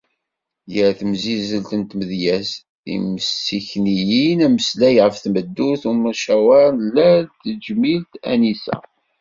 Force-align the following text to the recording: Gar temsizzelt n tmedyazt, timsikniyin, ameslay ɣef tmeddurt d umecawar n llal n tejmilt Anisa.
Gar 0.73 0.91
temsizzelt 0.99 1.69
n 1.79 1.81
tmedyazt, 1.89 2.63
timsikniyin, 2.83 4.39
ameslay 4.45 4.95
ɣef 5.03 5.15
tmeddurt 5.23 5.83
d 5.85 5.89
umecawar 5.91 6.69
n 6.73 6.79
llal 6.85 7.21
n 7.51 7.53
tejmilt 7.63 8.13
Anisa. 8.31 8.75